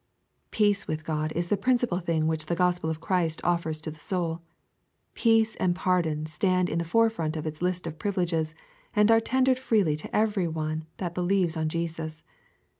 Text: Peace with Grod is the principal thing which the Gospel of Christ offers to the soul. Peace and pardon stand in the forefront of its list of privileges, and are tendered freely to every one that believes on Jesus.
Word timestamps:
Peace 0.49 0.87
with 0.87 1.03
Grod 1.05 1.31
is 1.33 1.49
the 1.49 1.57
principal 1.57 1.99
thing 1.99 2.25
which 2.25 2.47
the 2.47 2.55
Gospel 2.55 2.89
of 2.89 2.99
Christ 2.99 3.39
offers 3.43 3.79
to 3.81 3.91
the 3.91 3.99
soul. 3.99 4.41
Peace 5.13 5.55
and 5.57 5.75
pardon 5.75 6.25
stand 6.25 6.69
in 6.69 6.79
the 6.79 6.83
forefront 6.85 7.37
of 7.37 7.45
its 7.45 7.61
list 7.61 7.85
of 7.85 7.99
privileges, 7.99 8.55
and 8.95 9.11
are 9.11 9.21
tendered 9.21 9.59
freely 9.59 9.95
to 9.97 10.15
every 10.15 10.47
one 10.47 10.87
that 10.97 11.13
believes 11.13 11.55
on 11.55 11.69
Jesus. 11.69 12.23